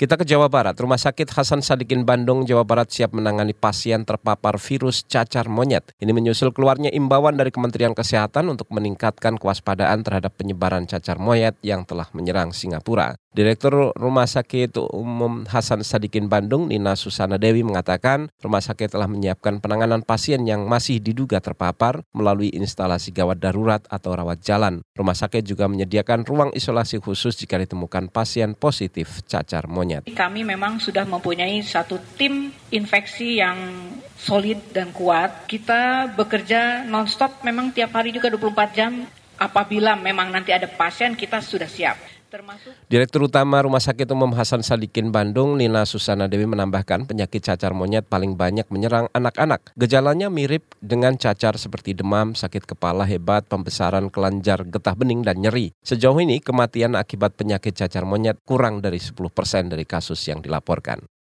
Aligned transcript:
Kita 0.00 0.16
ke 0.16 0.24
Jawa 0.24 0.48
Barat. 0.48 0.72
Rumah 0.80 0.96
Sakit 0.96 1.28
Hasan 1.28 1.60
Sadikin 1.60 2.08
Bandung, 2.08 2.48
Jawa 2.48 2.64
Barat 2.64 2.88
siap 2.88 3.12
menangani 3.12 3.52
pasien 3.52 4.08
terpapar 4.08 4.56
virus 4.56 5.04
cacar 5.04 5.44
monyet. 5.52 5.92
Ini 6.00 6.08
menyusul 6.16 6.56
keluarnya 6.56 6.88
imbauan 6.88 7.36
dari 7.36 7.52
Kementerian 7.52 7.92
Kesehatan 7.92 8.48
untuk 8.48 8.72
meningkatkan 8.72 9.36
kewaspadaan 9.36 10.00
terhadap 10.00 10.32
penyebaran 10.40 10.88
cacar 10.88 11.20
monyet 11.20 11.52
yang 11.60 11.84
telah 11.84 12.08
menyerang 12.16 12.56
Singapura. 12.56 13.20
Direktur 13.30 13.94
Rumah 13.94 14.26
Sakit 14.26 14.74
Umum 14.90 15.46
Hasan 15.46 15.86
Sadikin 15.86 16.26
Bandung, 16.26 16.66
Nina 16.66 16.98
Susana 16.98 17.38
Dewi 17.38 17.62
mengatakan, 17.62 18.26
rumah 18.42 18.58
sakit 18.58 18.90
telah 18.90 19.06
menyiapkan 19.06 19.62
penanganan 19.62 20.02
pasien 20.02 20.42
yang 20.50 20.66
masih 20.66 20.98
diduga 20.98 21.38
terpapar 21.38 22.02
melalui 22.10 22.50
instalasi 22.50 23.14
gawat 23.14 23.38
darurat 23.38 23.86
atau 23.86 24.18
rawat 24.18 24.42
jalan. 24.42 24.82
Rumah 24.98 25.14
sakit 25.14 25.46
juga 25.46 25.70
menyediakan 25.70 26.26
ruang 26.26 26.50
isolasi 26.58 26.98
khusus 26.98 27.38
jika 27.38 27.54
ditemukan 27.62 28.10
pasien 28.10 28.58
positif 28.58 29.22
cacar 29.30 29.70
monyet. 29.70 29.89
Kami 30.14 30.46
memang 30.46 30.78
sudah 30.78 31.02
mempunyai 31.02 31.58
satu 31.66 31.98
tim 32.14 32.54
infeksi 32.70 33.42
yang 33.42 33.58
solid 34.14 34.62
dan 34.70 34.94
kuat. 34.94 35.50
Kita 35.50 36.06
bekerja 36.14 36.86
nonstop 36.86 37.42
memang 37.42 37.74
tiap 37.74 37.90
hari 37.98 38.14
juga 38.14 38.30
24 38.30 38.78
jam. 38.78 38.92
Apabila 39.40 39.96
memang 39.96 40.28
nanti 40.28 40.52
ada 40.52 40.68
pasien, 40.68 41.16
kita 41.16 41.40
sudah 41.40 41.64
siap 41.64 42.19
termasuk 42.30 42.72
Direktur 42.86 43.26
Utama 43.26 43.60
Rumah 43.60 43.82
Sakit 43.82 44.06
Umum 44.14 44.30
Hasan 44.32 44.62
Sadikin 44.62 45.10
Bandung, 45.10 45.58
Nina 45.58 45.82
Susana 45.84 46.30
Dewi 46.30 46.46
menambahkan 46.46 47.10
penyakit 47.10 47.42
cacar 47.42 47.74
monyet 47.74 48.06
paling 48.06 48.38
banyak 48.38 48.64
menyerang 48.70 49.10
anak-anak. 49.10 49.74
Gejalanya 49.74 50.30
mirip 50.30 50.64
dengan 50.78 51.18
cacar 51.18 51.58
seperti 51.58 51.92
demam, 51.92 52.38
sakit 52.38 52.64
kepala 52.64 53.02
hebat, 53.04 53.44
pembesaran 53.50 54.08
kelenjar, 54.08 54.62
getah 54.64 54.94
bening, 54.94 55.26
dan 55.26 55.42
nyeri. 55.42 55.74
Sejauh 55.82 56.16
ini 56.22 56.38
kematian 56.38 56.94
akibat 56.94 57.34
penyakit 57.34 57.74
cacar 57.74 58.06
monyet 58.06 58.38
kurang 58.46 58.78
dari 58.80 59.02
10% 59.02 59.20
dari 59.68 59.84
kasus 59.84 60.22
yang 60.30 60.38
dilaporkan. 60.40 61.19